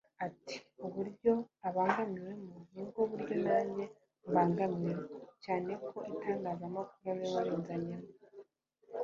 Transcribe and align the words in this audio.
Ati 0.27 0.55
“Uburyo 0.85 1.15
yumva 1.37 1.65
abangamiwemo 1.69 2.55
ni 2.73 2.83
bwo 2.87 3.01
buryo 3.09 3.35
nanjye 3.47 3.83
mbangamiwemo 4.29 5.17
cyane 5.43 5.71
ko 5.87 5.97
itangazamakuru 6.13 7.05
ari 7.09 7.19
we 7.23 7.29
warinzanyemo 7.35 8.09